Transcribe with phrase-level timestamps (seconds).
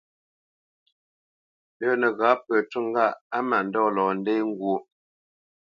[1.79, 4.81] Lə́ nəghǎ pə ncû ŋgâʼ á mândɔ̂ lɔ ndê ŋgwóʼ.